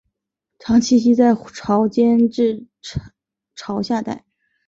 [0.57, 2.65] 常栖息在潮间带至
[3.53, 4.25] 潮下带。